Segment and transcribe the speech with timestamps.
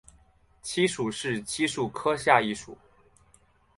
[0.63, 2.75] 漆属是漆树科下一属。